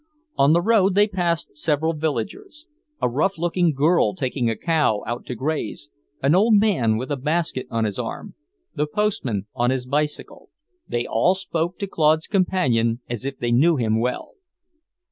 On 0.35 0.53
the 0.53 0.63
road 0.63 0.95
they 0.95 1.05
passed 1.07 1.55
several 1.55 1.93
villagers; 1.93 2.65
a 3.03 3.07
rough 3.07 3.37
looking 3.37 3.71
girl 3.71 4.15
taking 4.15 4.49
a 4.49 4.55
cow 4.55 5.03
out 5.05 5.27
to 5.27 5.35
graze, 5.35 5.91
an 6.23 6.33
old 6.33 6.55
man 6.55 6.97
with 6.97 7.11
a 7.11 7.15
basket 7.17 7.67
on 7.69 7.85
his 7.85 7.99
arm, 7.99 8.33
the 8.73 8.87
postman 8.87 9.45
on 9.53 9.69
his 9.69 9.85
bicycle; 9.85 10.49
they 10.87 11.05
all 11.05 11.35
spoke 11.35 11.77
to 11.77 11.85
Claude's 11.85 12.25
companion 12.25 13.01
as 13.07 13.25
if 13.25 13.37
they 13.37 13.51
knew 13.51 13.75
him 13.75 13.99
well. 13.99 14.31